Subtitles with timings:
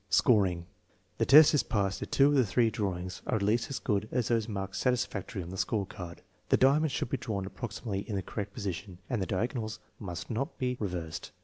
[0.09, 0.65] Scoring.
[1.19, 4.09] The test is passed if two of the three drawings are at least as good
[4.11, 6.23] as those marked satisfactory on the score card.
[6.49, 10.57] The diamond should be drawn approximately in the correct position, and the diagonals must not
[10.57, 11.29] be re versed.